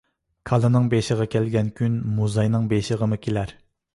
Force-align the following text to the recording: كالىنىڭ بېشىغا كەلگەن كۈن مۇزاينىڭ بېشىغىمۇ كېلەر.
كالىنىڭ 0.49 0.87
بېشىغا 0.93 1.27
كەلگەن 1.35 1.69
كۈن 1.79 1.99
مۇزاينىڭ 2.21 2.65
بېشىغىمۇ 2.73 3.23
كېلەر. 3.27 3.57